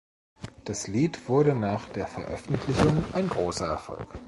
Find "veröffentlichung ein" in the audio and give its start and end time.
2.07-3.29